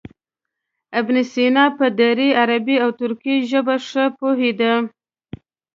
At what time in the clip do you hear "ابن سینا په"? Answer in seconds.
0.99-1.85